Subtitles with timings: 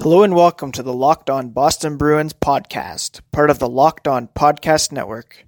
[0.00, 4.26] Hello and welcome to the Locked On Boston Bruins podcast, part of the Locked On
[4.26, 5.46] Podcast Network.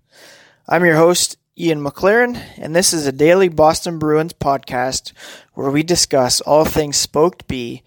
[0.69, 5.13] I'm your host, Ian McLaren, and this is a daily Boston Bruins podcast
[5.55, 7.83] where we discuss all things Spoked B,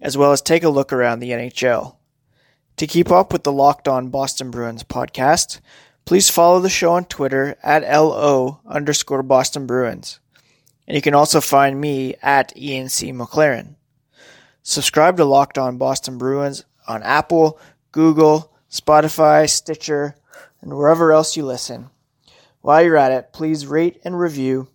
[0.00, 1.96] as well as take a look around the NHL.
[2.76, 5.58] To keep up with the Locked On Boston Bruins podcast,
[6.04, 10.20] please follow the show on Twitter at LO underscore Boston Bruins.
[10.86, 13.10] And you can also find me at Ian C.
[13.10, 13.74] McLaren.
[14.68, 17.60] Subscribe to Locked On Boston Bruins on Apple,
[17.92, 20.16] Google, Spotify, Stitcher,
[20.60, 21.88] and wherever else you listen.
[22.62, 24.66] While you're at it, please rate and review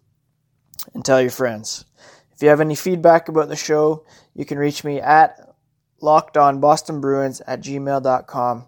[0.94, 1.84] and tell your friends.
[2.32, 5.54] If you have any feedback about the show, you can reach me at
[6.02, 8.66] lockedonbostonbruins at gmail.com.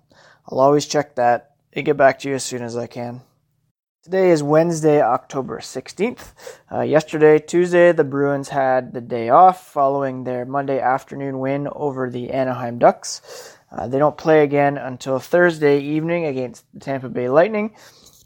[0.49, 3.21] I'll always check that and get back to you as soon as I can.
[4.03, 6.33] Today is Wednesday, October 16th.
[6.69, 12.09] Uh, yesterday, Tuesday, the Bruins had the day off following their Monday afternoon win over
[12.09, 13.57] the Anaheim Ducks.
[13.71, 17.75] Uh, they don't play again until Thursday evening against the Tampa Bay Lightning.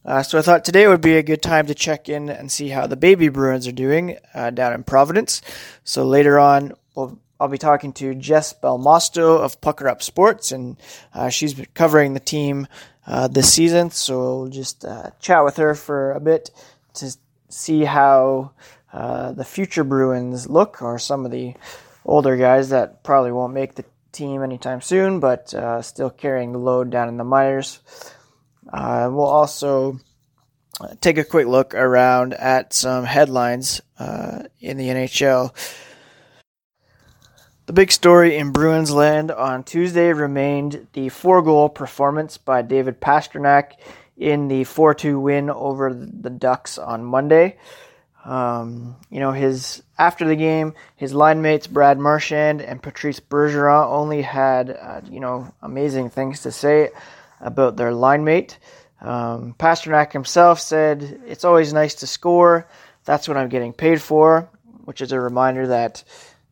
[0.03, 2.69] Uh, so I thought today would be a good time to check in and see
[2.69, 5.43] how the baby Bruins are doing uh, down in Providence.
[5.83, 10.77] So later on, we'll, I'll be talking to Jess Belmosto of Pucker Up Sports, and
[11.13, 12.67] uh, she's covering the team
[13.05, 13.91] uh, this season.
[13.91, 16.49] So we'll just uh, chat with her for a bit
[16.95, 17.15] to
[17.49, 18.52] see how
[18.91, 21.53] uh, the future Bruins look, or some of the
[22.05, 26.59] older guys that probably won't make the team anytime soon, but uh, still carrying the
[26.59, 27.80] load down in the minors.
[28.73, 29.99] Uh, we'll also
[31.02, 33.81] take a quick look around at some headlines
[34.59, 35.53] in the NHL.
[37.67, 43.01] The big story in Bruins land on Tuesday remained the four goal performance by David
[43.01, 43.73] Pastrnak
[44.15, 47.57] in the 4 2 win over the Ducks on Monday.
[48.23, 53.91] Um, you know, his after the game, his line mates Brad Marchand and Patrice Bergeron
[53.91, 56.91] only had, uh, you know, amazing things to say
[57.41, 58.57] about their line mate.
[59.02, 62.65] Um, Pastrnak himself said, It's always nice to score.
[63.03, 64.49] That's what I'm getting paid for,
[64.86, 66.05] which is a reminder that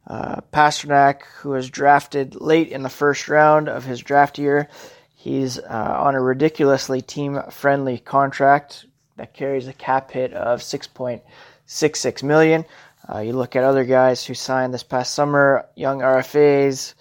[0.07, 4.69] uh, Pastrnak, who was drafted late in the first round of his draft year,
[5.13, 8.85] he's uh, on a ridiculously team-friendly contract
[9.17, 12.65] that carries a cap hit of 6.66 million.
[13.11, 16.93] Uh, you look at other guys who signed this past summer, young RFAs,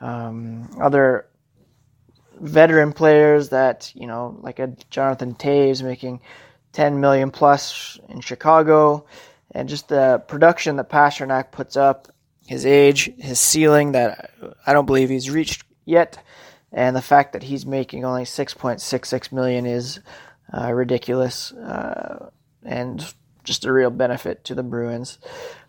[0.00, 1.26] um, other
[2.40, 6.20] veteran players that you know, like a Jonathan Toews making
[6.72, 9.06] 10 million plus in Chicago,
[9.52, 12.08] and just the production that Pastrnak puts up
[12.46, 14.30] his age, his ceiling that
[14.66, 16.18] I don't believe he's reached yet,
[16.72, 20.00] and the fact that he's making only 6.66 million is
[20.52, 22.30] uh, ridiculous uh,
[22.64, 23.14] and
[23.44, 25.18] just a real benefit to the Bruins.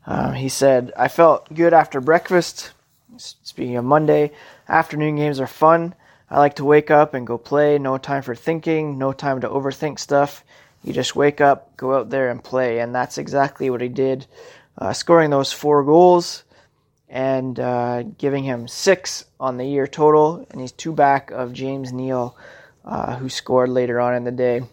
[0.06, 2.72] Um, he said, "I felt good after breakfast."
[3.18, 4.32] Speaking of Monday,
[4.68, 5.96] afternoon games are fun.
[6.30, 7.80] I like to wake up and go play.
[7.80, 8.98] No time for thinking.
[8.98, 10.44] No time to overthink stuff.
[10.84, 14.28] You just wake up, go out there, and play, and that's exactly what he did.
[14.78, 16.44] Uh, scoring those four goals
[17.10, 21.94] and uh, giving him six on the year total, and he's two back of James
[21.94, 22.38] Neal,
[22.84, 24.64] uh, who scored later on in the day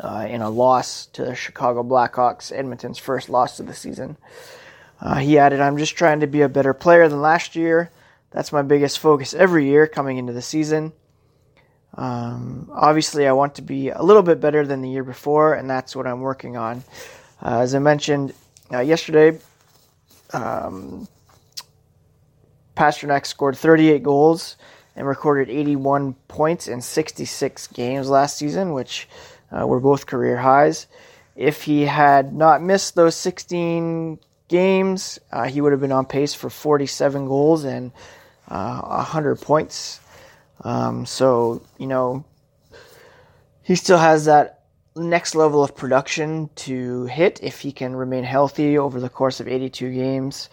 [0.00, 4.16] uh, in a loss to the Chicago Blackhawks, Edmonton's first loss of the season.
[5.00, 7.90] Uh, he added, "I'm just trying to be a better player than last year.
[8.30, 10.92] That's my biggest focus every year coming into the season."
[11.94, 15.68] Um, obviously, I want to be a little bit better than the year before, and
[15.68, 16.84] that's what I'm working on.
[17.42, 18.34] Uh, as I mentioned
[18.72, 19.38] uh, yesterday,
[20.32, 21.08] um,
[22.78, 24.56] Pastrnak scored 38 goals
[24.94, 29.08] and recorded 81 points in 66 games last season, which
[29.50, 30.86] uh, were both career highs.
[31.34, 36.34] If he had not missed those 16 games, uh, he would have been on pace
[36.34, 37.90] for 47 goals and
[38.46, 39.98] uh, 100 points.
[40.62, 42.24] Um, so, you know,
[43.62, 44.62] he still has that
[44.94, 49.48] next level of production to hit if he can remain healthy over the course of
[49.48, 50.48] 82 games.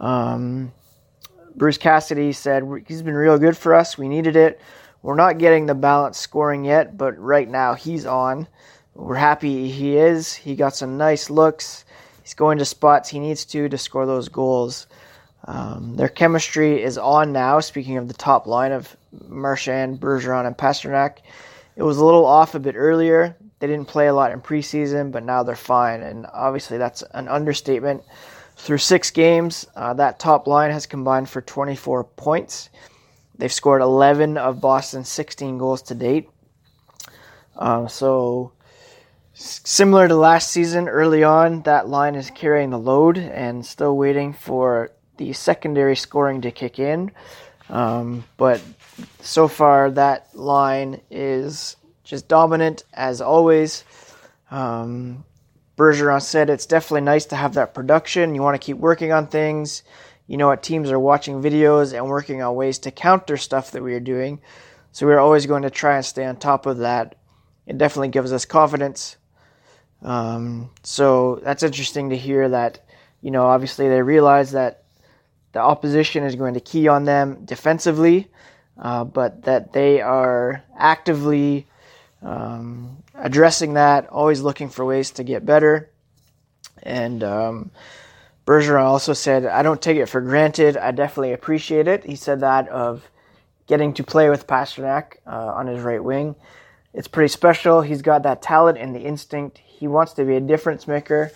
[0.00, 0.72] Um,
[1.56, 3.98] Bruce Cassidy said he's been real good for us.
[3.98, 4.60] We needed it.
[5.02, 8.46] We're not getting the balance scoring yet, but right now he's on.
[8.94, 10.32] We're happy he is.
[10.32, 11.84] He got some nice looks.
[12.22, 14.86] He's going to spots he needs to to score those goals.
[15.44, 17.58] Um, their chemistry is on now.
[17.60, 18.96] Speaking of the top line of
[19.26, 21.18] Marchand, Bergeron, and Pastrnak,
[21.74, 23.36] it was a little off a bit earlier.
[23.58, 27.28] They didn't play a lot in preseason, but now they're fine, and obviously that's an
[27.28, 28.02] understatement.
[28.62, 32.70] Through six games, uh, that top line has combined for 24 points.
[33.36, 36.30] They've scored 11 of Boston's 16 goals to date.
[37.56, 38.52] Um, so,
[39.34, 44.32] similar to last season, early on, that line is carrying the load and still waiting
[44.32, 47.10] for the secondary scoring to kick in.
[47.68, 48.62] Um, but
[49.22, 51.74] so far, that line is
[52.04, 53.82] just dominant as always.
[54.52, 55.24] Um,
[55.82, 58.36] Bergeron said it's definitely nice to have that production.
[58.36, 59.82] You want to keep working on things.
[60.28, 60.62] You know what?
[60.62, 64.40] Teams are watching videos and working on ways to counter stuff that we are doing.
[64.92, 67.16] So we're always going to try and stay on top of that.
[67.66, 69.16] It definitely gives us confidence.
[70.02, 72.86] Um, so that's interesting to hear that,
[73.20, 74.84] you know, obviously they realize that
[75.50, 78.30] the opposition is going to key on them defensively,
[78.78, 81.66] uh, but that they are actively
[82.22, 85.90] um, addressing that, always looking for ways to get better.
[86.82, 87.70] And um,
[88.46, 90.76] Bergeron also said, I don't take it for granted.
[90.76, 92.04] I definitely appreciate it.
[92.04, 93.08] He said that of
[93.66, 96.34] getting to play with Pastrnak uh, on his right wing.
[96.92, 97.80] It's pretty special.
[97.80, 99.58] He's got that talent and the instinct.
[99.58, 101.30] He wants to be a difference maker.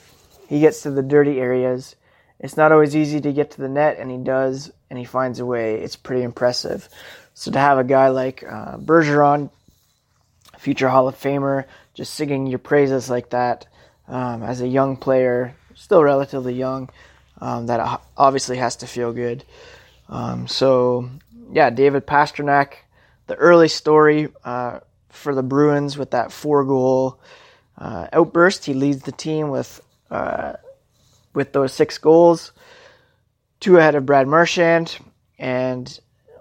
[0.49, 1.97] He gets to the dirty areas.
[2.39, 5.41] It's not always easy to get to the net, and he does, and he finds
[5.41, 5.77] a way.
[5.77, 6.89] It's pretty impressive.
[7.33, 9.51] So to have a guy like uh, Bergeron,
[10.59, 11.65] future Hall of Famer,
[11.95, 13.67] just singing your praises like that
[14.09, 16.91] um, as a young player, still relatively young,
[17.41, 19.45] um, that obviously has to feel good.
[20.09, 21.11] Um, so,
[21.53, 22.75] yeah, David Pastrnak,
[23.27, 27.21] the early story uh, for the Bruins with that four goal
[27.79, 28.65] uh, outburst.
[28.65, 29.81] He leads the team with
[30.11, 30.55] uh,
[31.35, 32.53] with those six goals,
[33.61, 34.97] two ahead of Brad Marchand,
[35.39, 36.01] and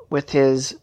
[0.09, 0.77] with his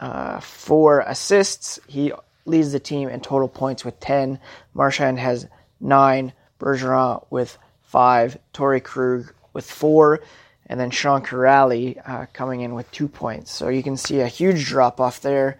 [0.00, 2.12] uh, four assists, he
[2.44, 4.38] leads the team in total points with 10.
[4.74, 5.46] Marchand has
[5.80, 10.20] nine, Bergeron with five, Torey Krug with four,
[10.66, 13.52] and then Sean Kuraly uh, coming in with two points.
[13.52, 15.58] So you can see a huge drop off there.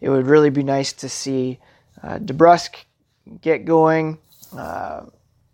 [0.00, 1.58] It would really be nice to see
[2.02, 2.76] uh, DeBrusk
[3.40, 4.18] get going.
[4.56, 5.02] Uh,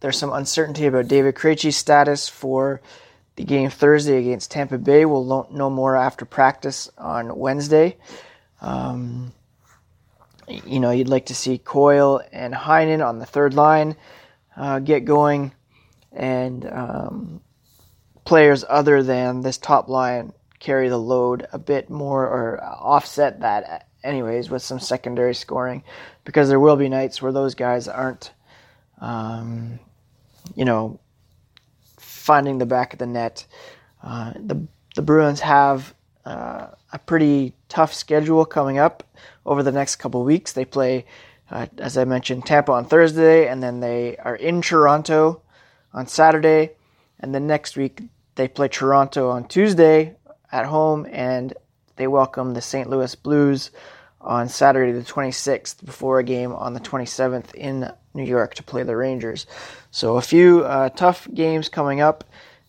[0.01, 2.81] there's some uncertainty about David Krejci's status for
[3.37, 5.05] the game Thursday against Tampa Bay.
[5.05, 7.97] We'll know more after practice on Wednesday.
[8.61, 9.33] Um,
[10.49, 13.97] you know, you'd like to see Coyle and Heinen on the third line
[14.57, 15.53] uh, get going,
[16.13, 17.41] and um,
[18.25, 23.89] players other than this top line carry the load a bit more or offset that,
[24.05, 25.83] anyways, with some secondary scoring,
[26.25, 28.33] because there will be nights where those guys aren't,
[29.01, 29.79] um,
[30.55, 31.01] you know,
[31.99, 33.47] finding the back of the net.
[34.03, 39.03] Uh, the the Bruins have uh, a pretty tough schedule coming up
[39.45, 40.53] over the next couple weeks.
[40.53, 41.07] They play,
[41.51, 45.43] uh, as I mentioned, Tampa on Thursday, and then they are in Toronto
[45.93, 46.73] on Saturday,
[47.21, 48.03] and then next week
[48.35, 50.17] they play Toronto on Tuesday
[50.51, 51.55] at home, and
[51.97, 52.89] they welcome the St.
[52.89, 53.71] Louis Blues
[54.21, 58.83] on Saturday the 26th before a game on the 27th in New York to play
[58.83, 59.47] the Rangers.
[59.91, 62.25] So a few uh, tough games coming up,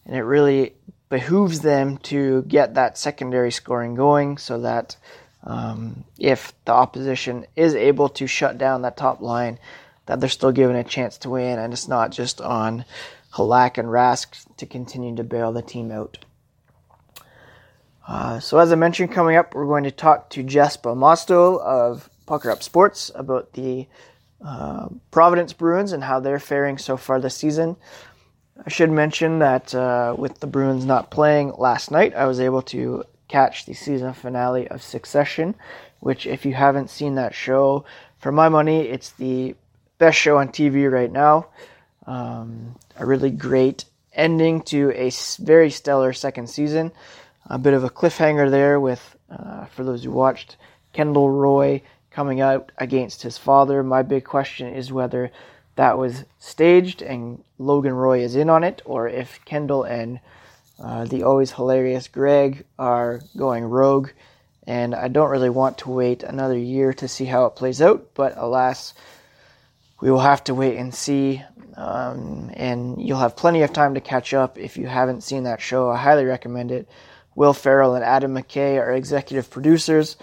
[0.06, 0.74] and it really
[1.10, 4.98] behooves them to get that secondary scoring going so that
[5.44, 9.60] um, if the opposition is able to shut down that top line,
[10.06, 12.86] that they're still given a chance to win, and it's not just on
[13.34, 16.18] Halak and Rask to continue to bail the team out.
[18.08, 22.10] Uh, so, as I mentioned, coming up, we're going to talk to Jess Belmosto of
[22.26, 23.88] Pucker Up Sports about the
[24.46, 27.78] uh, Providence Bruins and how they're faring so far this season.
[28.66, 32.62] I should mention that uh, with the Bruins not playing last night, I was able
[32.64, 35.56] to catch the season finale of Succession,
[36.00, 37.86] which, if you haven't seen that show,
[38.18, 39.56] for my money, it's the
[39.98, 41.48] best show on TV right now.
[42.06, 46.92] Um, a really great ending to a very stellar second season.
[47.48, 50.58] A bit of a cliffhanger there with, uh, for those who watched,
[50.94, 51.82] Kendall Roy
[52.12, 53.84] coming out against his father.
[53.84, 55.32] My big question is whether
[55.76, 60.20] that was staged and Logan Roy is in on it, or if Kendall and
[60.80, 64.10] uh, the always hilarious Greg are going rogue,
[64.66, 68.14] and I don't really want to wait another year to see how it plays out,
[68.14, 68.94] but alas,
[70.02, 71.44] we will have to wait and see.
[71.76, 75.60] Um, and you'll have plenty of time to catch up if you haven't seen that
[75.62, 75.90] show.
[75.90, 76.88] I highly recommend it.
[77.36, 80.18] Will Ferrell and Adam McKay are executive producers,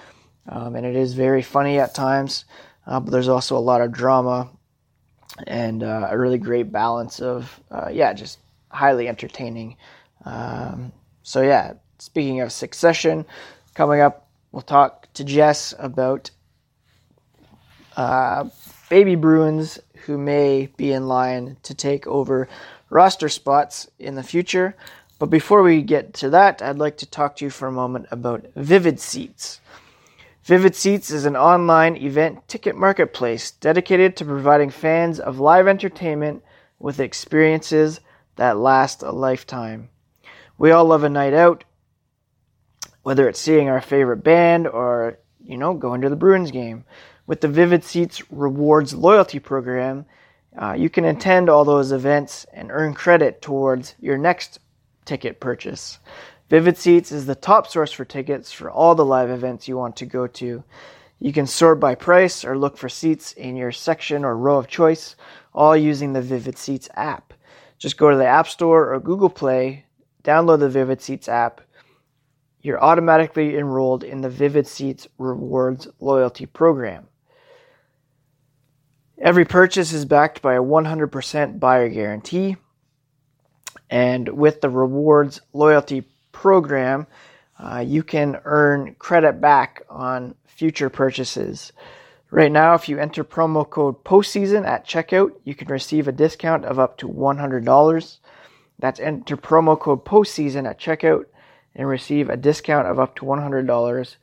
[0.48, 2.44] um, and it is very funny at times,
[2.86, 4.48] uh, but there's also a lot of drama
[5.46, 8.38] and uh, a really great balance of, uh, yeah, just
[8.68, 9.76] highly entertaining
[10.24, 13.26] um, so yeah, speaking of succession,
[13.74, 16.30] coming up, we'll talk to Jess about
[17.96, 18.48] uh,
[18.88, 22.48] baby Bruins who may be in line to take over
[22.88, 24.76] roster spots in the future.
[25.18, 28.06] But before we get to that, I'd like to talk to you for a moment
[28.10, 29.60] about Vivid Seats.
[30.44, 36.42] Vivid Seats is an online event ticket marketplace dedicated to providing fans of live entertainment
[36.78, 38.00] with experiences
[38.36, 39.90] that last a lifetime.
[40.60, 41.64] We all love a night out,
[43.02, 46.84] whether it's seeing our favorite band or, you know, going to the Bruins game.
[47.26, 50.04] With the Vivid Seats Rewards loyalty program,
[50.54, 54.58] uh, you can attend all those events and earn credit towards your next
[55.06, 55.98] ticket purchase.
[56.50, 59.96] Vivid Seats is the top source for tickets for all the live events you want
[59.96, 60.62] to go to.
[61.20, 64.68] You can sort by price or look for seats in your section or row of
[64.68, 65.16] choice,
[65.54, 67.32] all using the Vivid Seats app.
[67.78, 69.86] Just go to the App Store or Google Play,
[70.22, 71.60] download the Vivid Seats app.
[72.62, 77.08] You're automatically enrolled in the Vivid Seats Rewards loyalty program.
[79.20, 82.56] Every purchase is backed by a 100% buyer guarantee.
[83.90, 87.06] And with the rewards loyalty program,
[87.58, 91.72] uh, you can earn credit back on future purchases.
[92.30, 96.64] Right now, if you enter promo code postseason at checkout, you can receive a discount
[96.64, 98.18] of up to $100.
[98.80, 101.26] That's enter promo code postseason at checkout
[101.74, 104.16] and receive a discount of up to $100.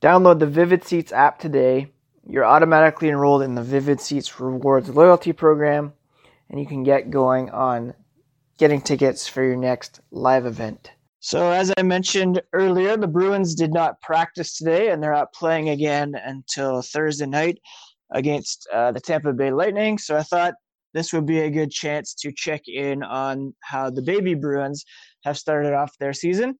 [0.00, 1.92] Download the Vivid Seats app today
[2.28, 5.92] you're automatically enrolled in the Vivid Seats Rewards loyalty program,
[6.48, 7.94] and you can get going on
[8.58, 10.92] getting tickets for your next live event.
[11.18, 15.68] So, as I mentioned earlier, the Bruins did not practice today, and they're not playing
[15.68, 17.58] again until Thursday night
[18.10, 19.98] against uh, the Tampa Bay Lightning.
[19.98, 20.54] So, I thought
[20.94, 24.84] this would be a good chance to check in on how the baby Bruins
[25.24, 26.58] have started off their season.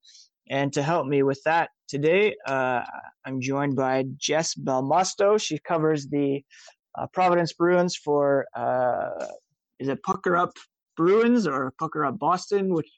[0.49, 2.81] And to help me with that today, uh,
[3.25, 5.39] I'm joined by Jess Belmosto.
[5.41, 6.43] She covers the
[6.97, 9.25] uh, Providence Bruins for, uh,
[9.79, 10.51] is it Pucker Up
[10.97, 12.73] Bruins or Pucker Up Boston?
[12.73, 12.89] Which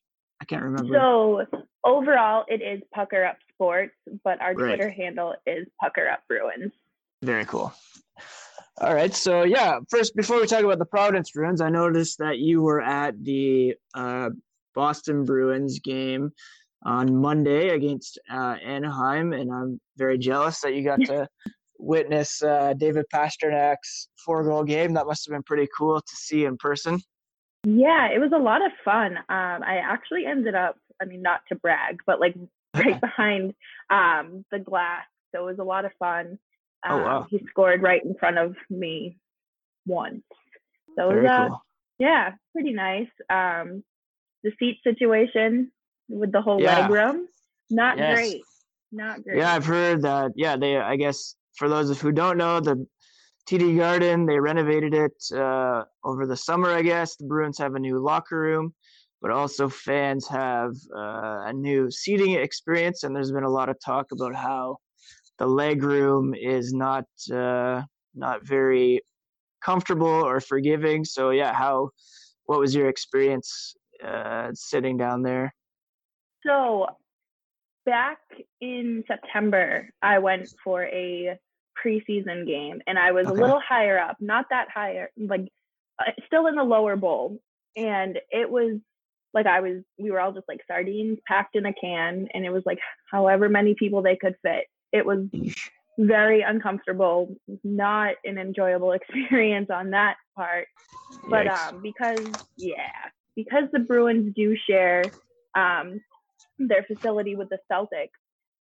[0.42, 0.94] I can't remember.
[0.94, 1.46] So
[1.84, 4.76] overall, it is Pucker Up Sports, but our right.
[4.76, 6.74] Twitter handle is Pucker Up Bruins.
[7.22, 7.74] Very cool.
[8.82, 12.40] All right, so yeah, first before we talk about the Providence Bruins, I noticed that
[12.40, 14.32] you were at the uh,
[14.74, 16.34] Boston Bruins game
[16.84, 21.28] on Monday against uh, Anaheim, and I'm very jealous that you got to
[21.80, 24.94] witness uh, David Pastrnak's four goal game.
[24.94, 27.00] That must have been pretty cool to see in person.
[27.64, 29.18] Yeah, it was a lot of fun.
[29.18, 32.36] Um, I actually ended up, I mean, not to brag, but like
[32.76, 33.54] right behind
[33.90, 35.06] um, the glass.
[35.34, 36.40] So it was a lot of fun.
[36.86, 37.28] Um, oh, wow.
[37.30, 39.18] He scored right in front of me
[39.86, 40.24] once.
[40.98, 41.62] So it was, uh, cool.
[42.00, 43.10] yeah, pretty nice.
[43.30, 43.84] Um,
[44.44, 45.72] the seat situation
[46.08, 46.82] with the whole yeah.
[46.82, 47.28] leg room.
[47.70, 48.16] Not yes.
[48.16, 48.42] great.
[48.92, 49.38] Not great.
[49.38, 50.32] Yeah, I've heard that.
[50.36, 50.78] Yeah, they.
[50.78, 52.86] I guess for those of who don't know, the
[53.50, 56.72] TD Garden they renovated it uh, over the summer.
[56.72, 58.74] I guess the Bruins have a new locker room,
[59.22, 63.04] but also fans have uh, a new seating experience.
[63.04, 64.78] And there's been a lot of talk about how
[65.40, 67.82] the leg room is not uh,
[68.14, 69.02] not very
[69.64, 71.04] comfortable or forgiving.
[71.04, 71.90] So yeah, how
[72.46, 73.76] what was your experience
[74.06, 75.54] uh, sitting down there?
[76.46, 76.88] So
[77.86, 78.20] back
[78.62, 81.38] in September, I went for a
[81.84, 83.38] preseason game and I was okay.
[83.38, 85.48] a little higher up, not that higher, like
[86.00, 87.40] uh, still in the lower bowl.
[87.76, 88.80] And it was
[89.34, 92.52] like I was, we were all just like sardines packed in a can, and it
[92.52, 92.80] was like
[93.12, 94.66] however many people they could fit.
[94.96, 95.28] It was
[95.98, 100.68] very uncomfortable, not an enjoyable experience on that part.
[101.30, 102.26] But um, because,
[102.58, 105.04] yeah, because the Bruins do share
[105.54, 106.00] um,
[106.58, 108.10] their facility with the Celtics,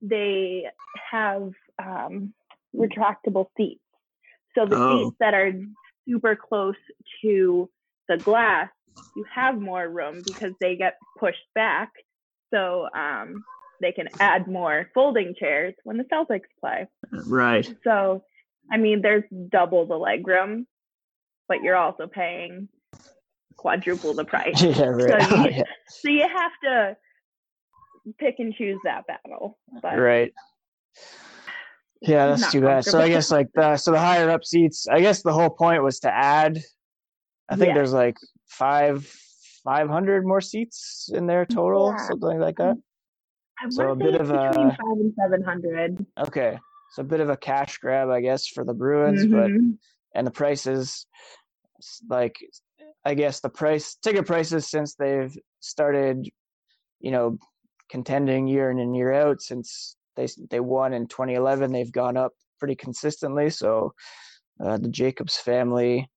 [0.03, 0.67] they
[1.11, 2.35] have um,
[2.75, 3.81] retractable seats.
[4.57, 5.05] So the oh.
[5.05, 5.53] seats that are
[6.09, 6.75] super close
[7.23, 7.71] to
[8.09, 8.69] the glass,
[9.17, 11.91] you have more room because they get pushed back.
[12.53, 13.45] So um,
[13.85, 16.87] they can add more folding chairs when the Celtics play.
[17.27, 17.71] Right.
[17.85, 18.25] So,
[18.73, 20.67] I mean, there's double the leg room,
[21.49, 22.71] but you're also paying
[23.57, 24.63] quadruple the price.
[24.63, 25.23] Yeah, right.
[25.23, 25.63] So you, oh, yeah.
[25.87, 26.97] so you have to
[28.19, 29.59] pick and choose that battle.
[29.83, 30.33] But right.
[32.01, 32.87] Yeah, that's too bad.
[32.87, 34.89] So I guess like the so the higher up seats.
[34.89, 36.59] I guess the whole point was to add.
[37.51, 37.75] I think yeah.
[37.75, 39.07] there's like five
[39.63, 42.07] five hundred more seats in there total, yeah.
[42.07, 42.77] something like that.
[43.71, 46.07] So a bit of a five and seven hundred.
[46.19, 46.59] Okay,
[46.93, 49.33] so a bit of a cash grab, I guess, for the Bruins, mm-hmm.
[49.35, 49.79] but
[50.15, 51.07] and the prices,
[52.09, 52.37] like,
[53.05, 56.29] I guess the price ticket prices since they've started,
[57.01, 57.39] you know,
[57.91, 61.73] contending year in and year out since they they won in 2011.
[61.73, 63.51] They've gone up pretty consistently.
[63.51, 63.95] So
[64.65, 66.09] uh, the Jacobs family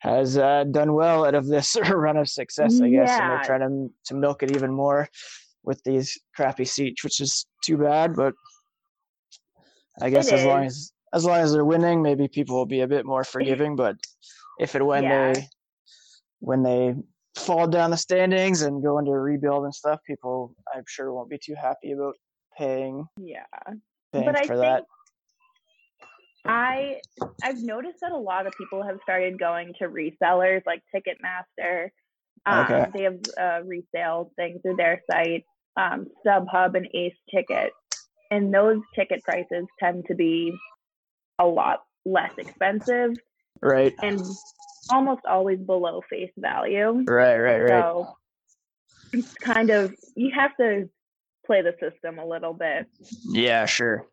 [0.00, 3.22] has uh, done well out of this run of success, I guess, yeah.
[3.22, 5.08] and they're trying to to milk it even more
[5.64, 8.14] with these crappy seats, which is too bad.
[8.14, 8.34] But
[10.00, 10.46] I guess it as is.
[10.46, 13.76] long as as long as they're winning, maybe people will be a bit more forgiving.
[13.76, 13.96] But
[14.58, 15.32] if and when yeah.
[15.32, 15.48] they
[16.40, 16.94] when they
[17.36, 21.30] fall down the standings and go into a rebuild and stuff, people I'm sure won't
[21.30, 22.14] be too happy about
[22.56, 23.06] paying.
[23.16, 23.44] Yeah,
[24.12, 24.84] paying but I for think that.
[26.44, 27.00] I
[27.42, 31.90] I've noticed that a lot of people have started going to resellers like Ticketmaster.
[32.44, 32.86] Um, Okay.
[32.92, 35.44] They have uh, resale things through their site,
[35.76, 37.72] um, StubHub and Ace Ticket,
[38.30, 40.52] and those ticket prices tend to be
[41.38, 43.12] a lot less expensive
[43.60, 44.20] Right, and
[44.90, 47.04] almost always below face value.
[47.06, 47.84] right, right, right.
[47.84, 48.16] So
[49.12, 50.88] it's kind of you have to
[51.46, 52.86] play the system a little bit.
[53.24, 54.04] Yeah, sure.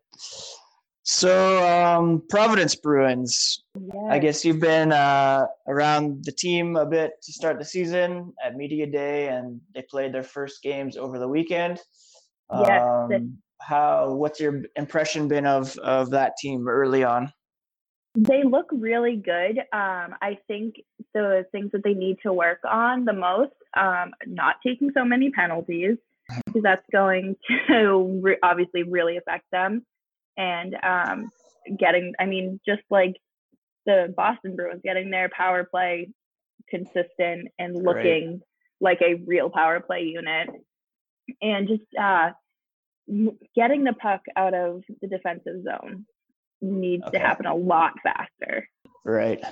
[1.02, 3.62] So, um, Providence Bruins.
[4.10, 8.56] I guess you've been uh, around the team a bit to start the season at
[8.56, 11.80] media day, and they played their first games over the weekend.
[12.52, 14.12] Yes, Um, how?
[14.12, 17.32] What's your impression been of of that team early on?
[18.14, 19.58] They look really good.
[19.72, 20.82] Um, I think
[21.14, 25.30] the things that they need to work on the most, um, not taking so many
[25.30, 25.96] penalties,
[26.46, 27.36] because that's going
[27.68, 29.86] to re- obviously really affect them.
[30.40, 31.30] And um,
[31.78, 33.16] getting, I mean, just like
[33.84, 36.08] the Boston Bruins, getting their power play
[36.68, 37.84] consistent and Right.
[37.84, 38.40] looking
[38.80, 40.48] like a real power play unit.
[41.42, 42.30] And just uh,
[43.54, 46.06] getting the puck out of the defensive zone
[46.62, 47.18] needs Okay.
[47.18, 48.66] to happen a lot faster.
[49.04, 49.42] Right.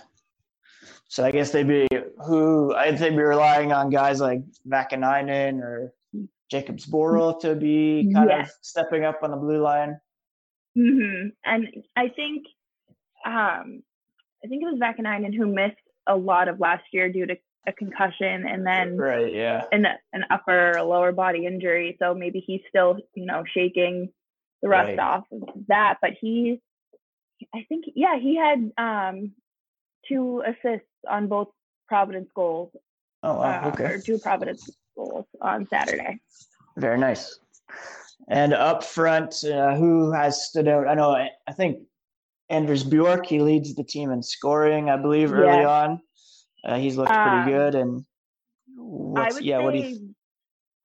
[1.09, 1.87] So I guess they'd be
[2.27, 5.93] who I'd say be relying on guys like Vaakanainen or
[6.53, 9.99] Jakub Zboril to be kind of stepping up on the blue line.
[10.79, 11.67] Hmm And
[11.97, 12.45] I think,
[13.27, 13.83] um,
[14.45, 15.75] I think it was Vaakanainen who missed
[16.07, 19.35] a lot of last year due to a concussion and then Right.
[19.35, 19.65] Yeah.
[19.73, 21.97] an an upper or lower body injury.
[22.01, 24.11] So maybe he's still, you know, shaking
[24.63, 24.99] the rust Right.
[25.01, 25.99] off of that.
[26.01, 26.61] But he,
[27.55, 29.33] I think, yeah, he had um,
[30.09, 31.49] two assists on both
[31.89, 32.71] Providence goals,
[33.23, 33.65] Oh wow.
[33.65, 33.85] uh, okay.
[33.85, 36.21] or two Providence goals on Saturday.
[36.77, 37.39] Very nice.
[38.27, 40.89] And up front, uh, who has stood out?
[40.89, 41.13] I know.
[41.13, 41.87] I, I think
[42.51, 43.27] Anders Bjork.
[43.27, 45.69] He leads the team in scoring, I believe, early Yeah.
[45.69, 46.01] on.
[46.65, 47.75] Uh, he's looked pretty Um, good.
[47.75, 48.05] And
[49.17, 49.59] I what's would yeah?
[49.59, 50.15] say, What do you?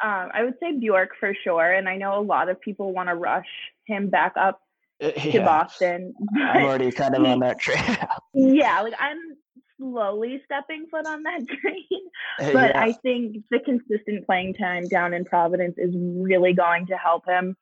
[0.02, 3.10] um, I would say Bjork for sure, and I know a lot of people want
[3.10, 3.48] to rush
[3.86, 4.62] him back up
[5.02, 6.14] uh, to yeah, Boston.
[6.38, 7.98] I'm already kind of on that train.
[8.34, 9.18] yeah, like I'm
[9.84, 12.82] slowly stepping foot on that train, but yeah.
[12.82, 17.56] I think the consistent playing time down in Providence is really going to help him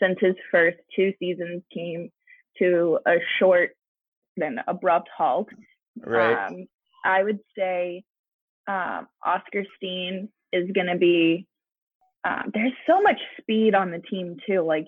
[0.00, 2.10] since his first two seasons came
[2.58, 3.70] to a short
[4.36, 5.48] then abrupt halt.
[6.04, 6.48] right.
[6.48, 6.66] Um,
[7.04, 8.02] I would say
[8.66, 11.46] um, Oscar Steen is going to be.
[12.26, 14.62] Um, there's so much speed on the team too.
[14.62, 14.86] Like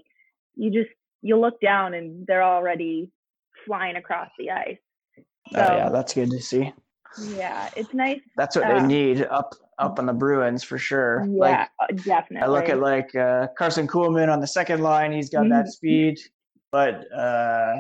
[0.55, 3.11] you just you look down and they're already
[3.67, 4.79] flying across the ice.
[5.55, 6.73] Oh yeah, that's good to see.
[7.31, 8.21] Yeah, it's nice.
[8.37, 11.27] That's what they um, need up up on the Bruins for sure.
[11.31, 12.47] Yeah, Like uh, definitely.
[12.47, 15.13] I look at like uh, Karson Kuhlman on the second line.
[15.13, 15.71] He's got that Mhm.
[15.71, 16.19] speed,
[16.73, 17.77] but uh,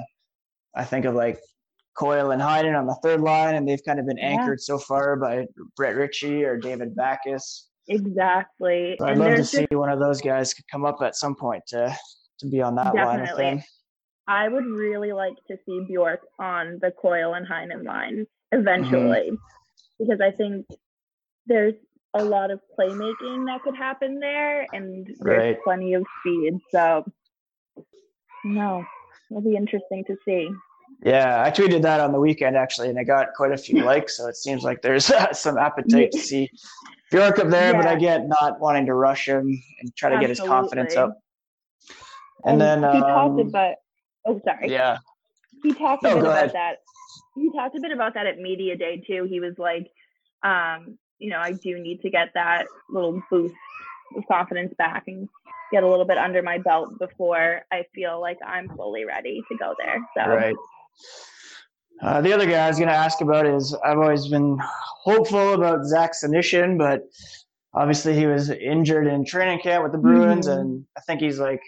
[0.74, 1.38] I think of like
[1.98, 4.28] Coyle and Heinen on the third line, and they've kind of been Yeah.
[4.28, 7.68] anchored so far by Brett Ritchie or David Backes.
[7.88, 8.96] exactly.
[8.98, 11.34] So I'd and love to there's see one of those guys come up at some
[11.34, 11.94] point to
[12.38, 13.64] to be on that line with Definitely.
[14.28, 19.34] I would really like to see Bjork on the Coyle and Heinen line eventually, Mm-hmm.
[20.04, 20.66] because I think
[21.46, 21.74] there's
[22.14, 25.62] a lot of playmaking that could happen there, and there's Right.
[25.62, 26.58] plenty of speed.
[26.70, 27.04] So,
[28.44, 28.84] no,
[29.30, 30.50] it'll be interesting to see.
[31.02, 34.16] Yeah, I tweeted that on the weekend actually, and I got quite a few likes.
[34.16, 36.48] So it seems like there's some appetite to see
[37.10, 40.30] Bjork up there, but I get not wanting to rush him and try to get
[40.30, 41.18] his confidence up.
[42.44, 42.50] Absolutely.
[42.50, 43.74] And then he talked um, about.
[44.26, 44.70] Oh, sorry.
[44.70, 44.98] yeah,
[45.62, 46.52] he talked No, a bit about ahead.
[46.54, 46.76] that.
[47.34, 49.24] He talked a bit about that at media day too.
[49.28, 49.90] He was like,
[50.42, 53.54] um, you know, I do need to get that little boost
[54.16, 55.28] of confidence back and
[55.72, 59.56] get a little bit under my belt before I feel like I'm fully ready to
[59.58, 59.98] go there.
[60.16, 60.56] So right.
[62.02, 65.54] Uh, the other guy I was going to ask about is I've always been hopeful
[65.54, 67.02] about Zach Senyshyn, but
[67.74, 70.60] obviously he was injured in training camp with the Bruins, Mhm.
[70.60, 71.62] and I think he's like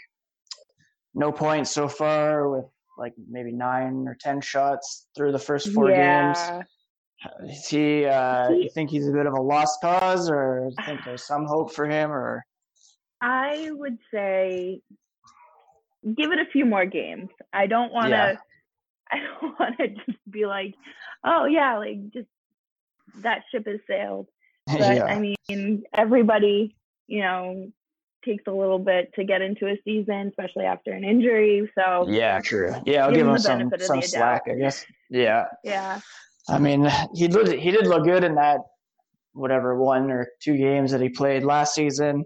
[1.18, 2.64] no points so far with
[2.96, 6.38] like maybe nine or ten shots through the first four games.
[6.38, 6.62] yeah.
[7.42, 8.04] Is he?
[8.07, 11.24] Uh, He- you think he's a bit of a lost cause, or you think there's
[11.26, 12.12] some hope for him?
[12.12, 12.46] Or
[13.20, 14.81] I would say
[16.16, 17.28] give it a few more games.
[17.52, 18.11] I don't want to.
[18.11, 18.37] Yeah.
[19.11, 20.74] I don't want to just be like,
[21.24, 22.28] oh yeah, like just
[23.22, 24.28] that ship has sailed.
[24.68, 26.76] But yeah, I mean, everybody,
[27.07, 27.72] you know,
[28.29, 31.71] takes a little bit to get into a season, especially after an injury.
[31.75, 32.75] So yeah, true.
[32.85, 34.55] Yeah, I'll Give give him him some some slack, doubt.
[34.55, 34.85] I guess.
[35.11, 36.01] Yeah, yeah,
[36.49, 38.61] I mean, he did he did look good in that
[39.33, 42.25] whatever one or two games that he played last season.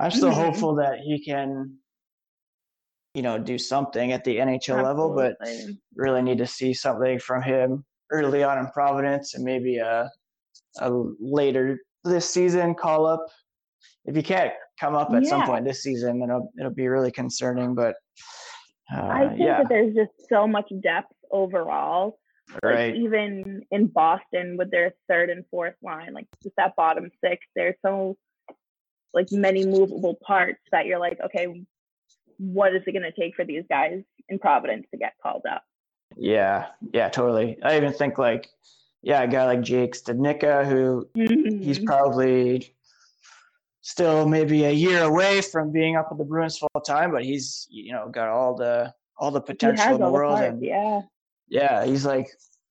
[0.00, 0.34] I'm still Mhm.
[0.44, 1.76] hopeful that he can
[3.14, 4.84] you know, do something at the NHL Absolutely.
[4.84, 5.36] level, but
[5.96, 10.08] really need to see something from him early on in Providence and maybe a,
[10.78, 13.26] a later this season call up.
[14.04, 15.28] If you can't come up at yeah.
[15.28, 17.74] some point this season, then it'll, it'll be really concerning.
[17.74, 17.96] But
[18.92, 19.58] uh, I think yeah.
[19.58, 22.18] that there's just so much depth overall.
[22.64, 22.92] Right.
[22.92, 27.46] Like even in Boston with their third and fourth line, like just that bottom six,
[27.54, 28.16] there's so
[29.14, 31.64] like many movable parts that you're like, okay,
[32.38, 35.62] what is it going to take for these guys in Providence to get called up?
[36.16, 37.58] Yeah, yeah, totally.
[37.62, 38.48] I even think like,
[39.02, 41.62] yeah, a guy like Jake Studnicka, who mm-hmm.
[41.62, 42.74] he's probably
[43.90, 47.66] still maybe a year away from being up with the Bruins full time, but he's
[47.70, 50.38] you know got all the all the potential in the world.
[50.38, 51.00] The and yeah,
[51.48, 52.28] yeah, he's like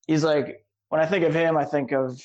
[0.08, 2.22] he's like when I think of him, I think of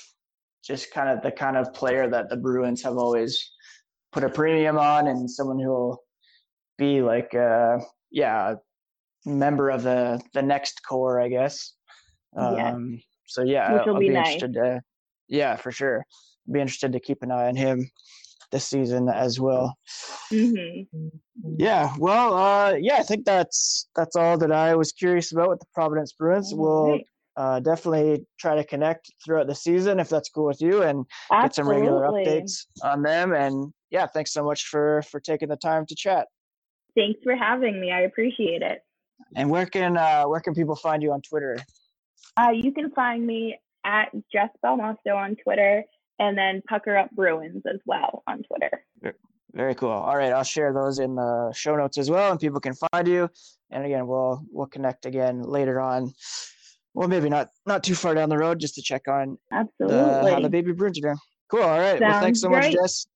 [0.64, 3.50] just kind of the kind of player that the Bruins have always
[4.12, 6.00] put a premium on, and someone who'll
[6.78, 7.78] be like, uh,
[8.10, 8.54] yeah,
[9.26, 11.74] member of the the next core, I guess.
[12.36, 14.34] Um, So yeah, Which I'll, I'll be, be nice.
[14.34, 14.80] interested to,
[15.28, 16.04] yeah, for sure.
[16.50, 17.90] Be interested to keep an eye on him
[18.54, 19.76] this season as well.
[20.32, 21.08] Mm-hmm.
[21.58, 25.58] Yeah, well, uh, yeah, I think that's that's all that I was curious about with
[25.58, 26.52] the Providence Bruins.
[26.54, 27.00] We'll
[27.36, 31.42] uh, definitely try to connect throughout the season if that's cool with you, and Absolutely.
[31.42, 33.34] get some regular updates on them.
[33.34, 36.28] And yeah, thanks so much for for taking the time to chat.
[36.96, 37.90] Thanks for having me.
[37.90, 38.82] I appreciate it.
[39.34, 41.58] And where can uh, where can people find you on Twitter?
[42.36, 45.84] Uh, you can find me at Jess Belmosto on Twitter,
[46.18, 48.84] and then Pucker Up Bruins as well on Twitter.
[49.54, 49.90] Very cool.
[49.90, 53.06] All right, I'll share those in the show notes as well, and people can find
[53.06, 53.30] you.
[53.70, 56.12] And again, we'll we'll connect again later on.
[56.92, 60.30] Well, maybe not not too far down the road, just to check on absolutely the,
[60.30, 61.16] how the baby Bruins are doing.
[61.50, 61.62] Cool.
[61.62, 62.00] All right.
[62.00, 62.64] Sounds well, thanks so great.
[62.64, 63.06] much, Jess.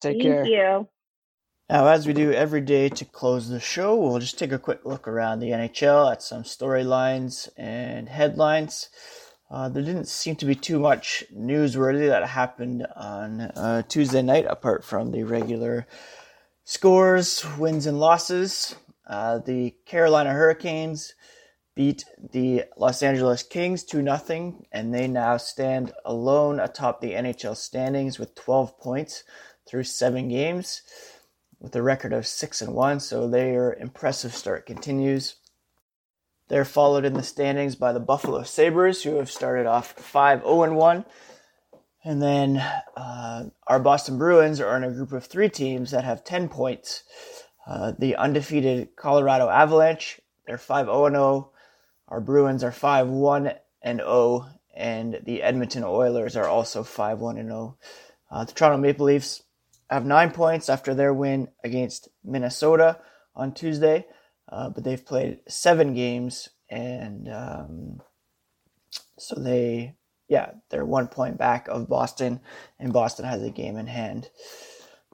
[0.00, 0.44] Take Thank care.
[0.44, 0.88] Thank you.
[1.68, 4.84] Now, as we do every day to close the show, we'll just take a quick
[4.84, 8.88] look around the NHL at some storylines and headlines.
[9.50, 14.46] Uh, there didn't seem to be too much newsworthy that happened on uh, Tuesday night,
[14.48, 15.88] apart from the regular
[16.64, 18.76] scores, wins, and losses.
[19.08, 21.14] Uh, the Carolina Hurricanes
[21.74, 27.56] beat the Los Angeles Kings 2 0, and they now stand alone atop the NHL
[27.56, 29.24] standings with 12 points
[29.68, 30.82] through seven games
[31.58, 35.39] with a record of 6 and 1, so their impressive start continues.
[36.50, 40.74] They're followed in the standings by the Buffalo Sabres, who have started off 5 0
[40.74, 41.04] 1.
[42.02, 42.56] And then
[42.96, 47.04] uh, our Boston Bruins are in a group of three teams that have 10 points.
[47.68, 51.52] Uh, the undefeated Colorado Avalanche, they're 5 0 0.
[52.08, 54.46] Our Bruins are 5 1 and 0.
[54.74, 57.78] And the Edmonton Oilers are also 5 1 and 0.
[58.28, 59.44] Uh, the Toronto Maple Leafs
[59.88, 62.98] have nine points after their win against Minnesota
[63.36, 64.06] on Tuesday,
[64.50, 68.00] uh, but they've played seven games, and um,
[69.18, 69.94] so they,
[70.28, 72.40] yeah, they're one point back of Boston,
[72.78, 74.30] and Boston has a game in hand.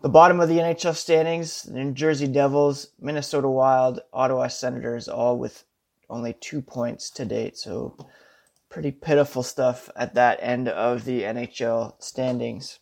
[0.02, 5.38] The bottom of the NHL standings: the New Jersey Devils, Minnesota Wild, Ottawa Senators, all
[5.38, 5.64] with
[6.08, 7.58] only two points to date.
[7.58, 7.96] So,
[8.68, 12.78] pretty pitiful stuff at that end of the NHL standings.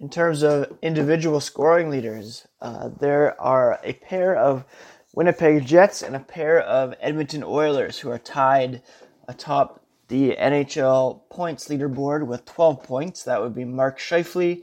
[0.00, 4.64] In terms of individual scoring leaders, uh, there are a pair of
[5.12, 8.80] Winnipeg Jets and a pair of Edmonton Oilers who are tied
[9.26, 13.24] atop the NHL points leaderboard with 12 points.
[13.24, 14.62] That would be Mark Scheifele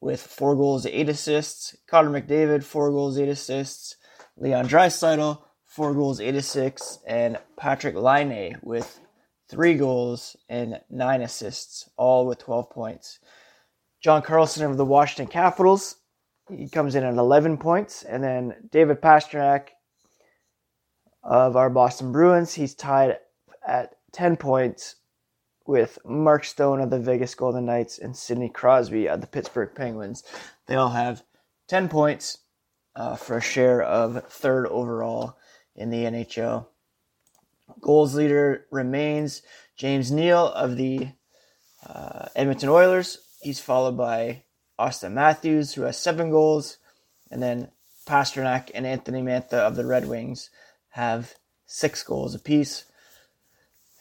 [0.00, 1.76] with four goals, eight assists.
[1.86, 3.94] Connor McDavid, four goals, eight assists.
[4.36, 8.98] Leon Draisaitl, four goals, eight assists, and Patrik Laine with
[9.48, 13.20] three goals and nine assists, all with 12 points.
[14.06, 15.96] John Carlson of the Washington Capitals,
[16.48, 18.04] he comes in at 11 points.
[18.04, 19.70] And then David Pastrnak
[21.24, 23.18] of our Boston Bruins, he's tied
[23.66, 24.94] at 10 points
[25.66, 30.22] with Mark Stone of the Vegas Golden Knights and Sidney Crosby of the Pittsburgh Penguins.
[30.68, 31.24] They all have
[31.66, 32.38] 10 points
[32.94, 35.36] uh, for a share of third overall
[35.74, 36.68] in the NHL.
[37.80, 39.42] Goals leader remains
[39.74, 41.08] James Neal of the
[41.84, 44.44] uh, Edmonton Oilers He's followed by
[44.78, 46.78] Auston Matthews, who has seven goals,
[47.30, 47.70] and then
[48.06, 50.50] Pastrnak and Anthony Mantha of the Red Wings
[50.90, 51.34] have
[51.66, 52.84] six goals apiece.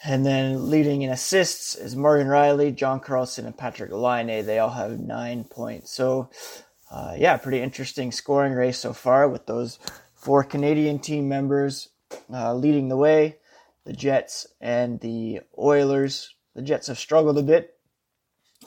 [0.03, 4.45] And then leading in assists is Morgan Rielly, John Carlson, and Patrik Laine.
[4.45, 5.91] They all have nine points.
[5.91, 6.29] So,
[6.91, 9.79] uh, yeah, pretty interesting scoring race so far with those
[10.13, 11.89] four Canadian team members
[12.31, 13.37] uh, leading the way
[13.85, 16.35] the Jets and the Oilers.
[16.55, 17.74] The Jets have struggled a bit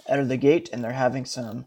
[0.09, 1.67] out of the gate, and they're having some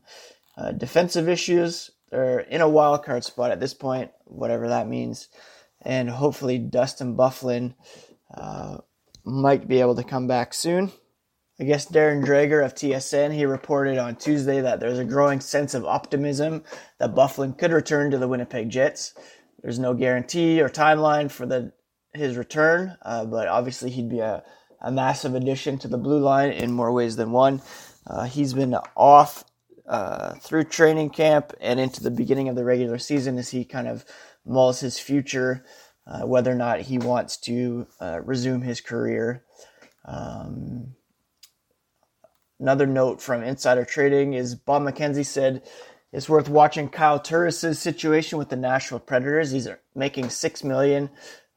[0.58, 1.92] uh, defensive issues.
[2.10, 5.30] They're in a wild card spot at this point, whatever that means.
[5.82, 7.76] And hopefully, Dustin Byfuglien
[8.34, 8.78] uh,
[9.24, 10.92] might be able to come back soon.
[11.60, 15.76] I guess Darren Dreger of TSN, he reported on Tuesday that there's a growing sense
[15.76, 16.64] of optimism
[16.98, 19.14] that Byfuglien could return to the Winnipeg Jets.
[19.62, 21.72] There's no guarantee or timeline for the
[22.14, 24.44] his return, uh, but obviously he'd be a,
[24.82, 27.62] a massive addition to the blue line in more ways than one.
[28.08, 29.44] Uh, he's been off
[29.88, 33.88] uh, through training camp and into the beginning of the regular season as he kind
[33.88, 34.06] of
[34.46, 35.64] mulls his future,
[36.08, 39.44] uh, whether or not he wants to uh, resume his career.
[40.06, 40.96] Um,
[42.60, 45.64] another note from insider trading is Bob McKenzie said
[46.12, 49.52] it's worth watching Kyle Turris' situation with the Nashville Predators.
[49.52, 51.10] He's making six million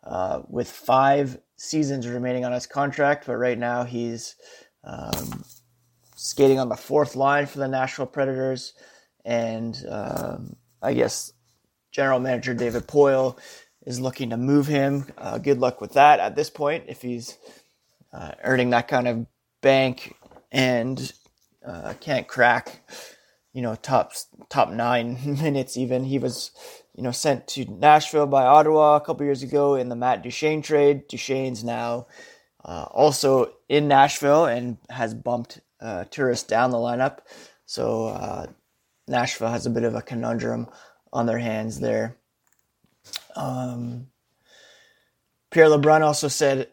[0.05, 4.37] uh, with five seasons remaining on his contract, but right now he's
[4.85, 5.45] um,
[6.25, 8.73] skating on the fourth line for the Nashville Predators,
[9.27, 11.33] and um, I guess
[11.93, 13.39] general manager David Poile
[13.87, 15.07] is looking to move him.
[15.19, 17.37] Uh, good luck with that at this point if he's
[18.15, 19.27] uh, earning that kind of
[19.61, 20.15] bank
[20.51, 21.13] and
[21.67, 22.81] uh, can't crack,
[23.53, 24.13] you know, top
[24.49, 26.05] top nine minutes even.
[26.05, 26.53] He was
[26.97, 30.63] you know, sent to Nashville by Ottawa a couple years ago in the Matt Duchene
[30.63, 31.09] trade.
[31.09, 32.07] Duchene's now
[32.65, 37.19] uh, also in Nashville and has bumped uh, Turris down the lineup.
[37.67, 38.47] So uh,
[39.09, 40.69] Nashville has a bit of a conundrum
[41.13, 42.17] on their hands there.
[43.37, 44.09] Um,
[45.51, 46.69] Pierre LeBrun also said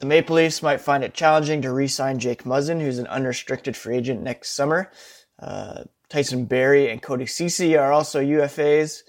[0.00, 3.96] the Maple Leafs might find it challenging to re-sign Jake Muzzin, who's an unrestricted free
[3.96, 4.90] agent next summer.
[5.38, 9.02] Uh, Tyson Barrie and Cody Ceci are also UFAs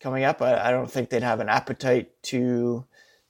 [0.00, 0.42] coming up.
[0.42, 2.84] I, I don't think they'd have an appetite to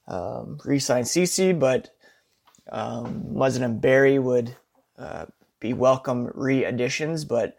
[0.08, 1.90] um, re-sign Ceci, but
[2.70, 4.56] um, Muzzin and Barrie would
[4.98, 5.26] uh,
[5.64, 7.24] be welcome re-additions.
[7.24, 7.56] But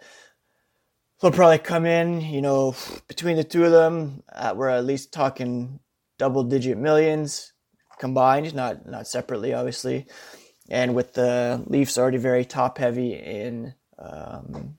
[1.20, 2.76] they'll probably come in, you know,
[3.08, 5.80] between the two of them, uh, we're at least talking
[6.18, 7.54] double-digit millions
[8.00, 10.06] combined, not not separately, obviously.
[10.70, 14.78] And with the Leafs already very top-heavy in um,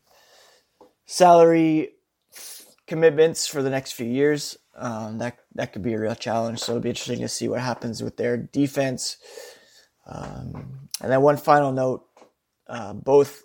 [1.07, 1.93] salary
[2.87, 4.57] commitments for the next few years.
[4.75, 6.59] Um, that that could be a real challenge.
[6.61, 9.17] So it'll be interesting to see what happens with their defense.
[10.07, 12.05] Um, and then one final note:
[12.69, 13.43] uh, both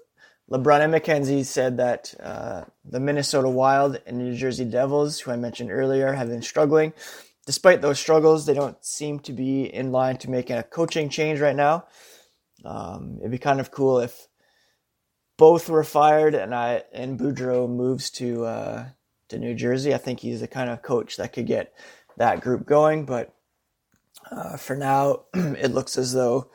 [0.51, 5.37] LeBrun and McKenzie said that uh, the Minnesota Wild and New Jersey Devils, who I
[5.37, 6.91] mentioned earlier, have been struggling.
[7.45, 11.39] Despite those struggles, they don't seem to be in line to making a coaching change
[11.39, 11.85] right now.
[12.65, 14.27] Um, it'd be kind of cool if
[15.37, 18.85] both were fired and I and Boudreau moves to uh,
[19.29, 19.93] to New Jersey.
[19.93, 21.73] I think he's the kind of coach that could get
[22.17, 23.05] that group going.
[23.05, 23.33] But
[24.29, 26.51] uh, for now, it looks as though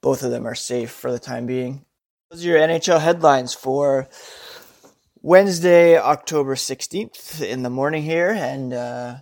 [0.00, 1.84] both of them are safe for the time being.
[2.32, 4.08] Those are your NHL headlines for
[5.20, 8.30] Wednesday, October 16th in the morning here.
[8.30, 9.16] And uh,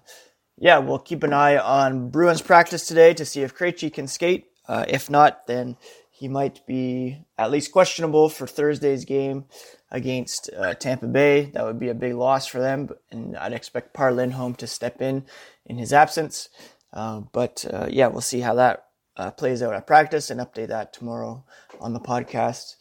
[0.56, 4.46] yeah, we'll keep an eye on Bruins practice today to see if Krejci can skate.
[4.68, 5.76] Uh, if not, then
[6.08, 9.46] he might be at least questionable for Thursday's game
[9.90, 11.46] against uh, Tampa Bay.
[11.46, 15.02] That would be a big loss for them, and I'd expect Par Lindholm to step
[15.02, 15.24] in
[15.66, 16.48] in his absence.
[16.92, 18.84] Uh, but uh, yeah, we'll see how that
[19.20, 21.44] uh, plays out at practice and update that tomorrow
[21.78, 22.76] on the podcast.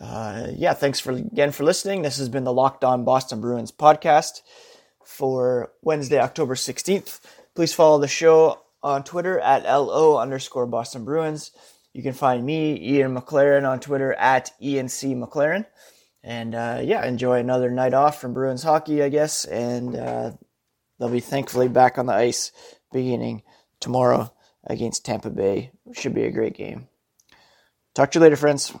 [0.00, 2.00] Uh, yeah, thanks for again for listening.
[2.00, 4.40] This has been the Locked On Boston Bruins podcast
[5.04, 7.20] for Wednesday, October 16th.
[7.54, 11.50] Please follow the show on Twitter at LO underscore Boston Bruins.
[11.92, 15.14] You can find me, Ian McLaren, on Twitter at Ian C.
[15.14, 15.66] McLaren.
[16.22, 19.44] And uh, yeah, enjoy another night off from Bruins hockey, I guess.
[19.44, 20.32] And uh,
[20.98, 22.52] they'll be thankfully back on the ice
[22.92, 23.42] beginning
[23.80, 24.32] tomorrow
[24.64, 25.72] against Tampa Bay.
[25.92, 26.88] Should be a great game.
[27.94, 28.72] Talk to you later, friends.